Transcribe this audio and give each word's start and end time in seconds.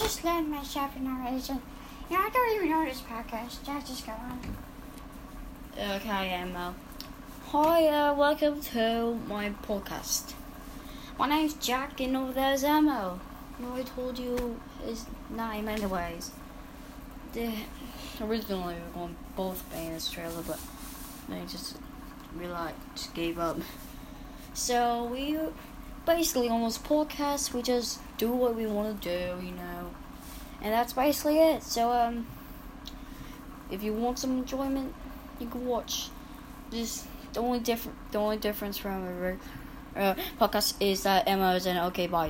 just 0.00 0.24
learned 0.24 0.50
myself 0.50 0.96
in 0.96 1.04
narration. 1.04 1.60
You 2.08 2.16
know, 2.16 2.24
I 2.24 2.30
don't 2.30 2.56
even 2.56 2.70
know 2.70 2.84
this 2.86 3.02
podcast. 3.02 3.68
I 3.68 3.80
just 3.80 4.06
go 4.06 4.12
on. 4.12 4.40
Okay, 5.78 6.30
Emma. 6.30 6.74
Hi, 7.48 7.86
uh, 7.86 8.14
welcome 8.14 8.62
to 8.62 9.20
my 9.28 9.50
podcast. 9.62 10.32
My 11.18 11.28
name's 11.28 11.52
Jack, 11.52 12.00
and 12.00 12.16
over 12.16 12.32
there's 12.32 12.64
Emma. 12.64 13.20
Know, 13.58 13.74
I 13.74 13.82
told 13.82 14.18
you 14.18 14.58
his 14.82 15.04
name, 15.28 15.68
anyways. 15.68 16.30
The 17.34 17.52
originally 18.22 18.76
we 18.76 18.80
were 18.80 18.94
going 18.94 19.16
both 19.36 19.70
be 19.70 19.84
in 19.84 20.00
trailer, 20.00 20.42
but 20.46 20.60
I 21.30 21.44
just 21.44 21.76
realized, 22.34 22.76
just 22.94 23.12
gave 23.12 23.38
up. 23.38 23.58
So 24.54 25.04
we 25.04 25.36
basically 26.16 26.48
on 26.48 26.62
this 26.64 26.78
podcast, 26.78 27.54
we 27.54 27.62
just 27.62 28.00
do 28.18 28.30
what 28.32 28.54
we 28.56 28.66
want 28.66 29.00
to 29.00 29.08
do, 29.08 29.46
you 29.46 29.52
know, 29.52 29.90
and 30.60 30.72
that's 30.72 30.92
basically 30.92 31.38
it. 31.38 31.62
So 31.62 31.92
um, 31.92 32.26
if 33.70 33.82
you 33.82 33.92
want 33.92 34.18
some 34.18 34.38
enjoyment, 34.38 34.92
you 35.38 35.46
can 35.46 35.64
watch. 35.66 36.10
Just 36.72 37.06
the 37.32 37.40
only 37.40 37.60
different, 37.60 37.96
the 38.10 38.18
only 38.18 38.38
difference 38.38 38.76
from 38.76 39.04
a 39.04 40.00
uh, 40.00 40.14
podcast 40.38 40.74
is 40.80 41.04
that 41.04 41.28
Emma 41.28 41.54
is 41.54 41.66
in. 41.66 41.76
Okay, 41.76 42.06
bye. 42.08 42.28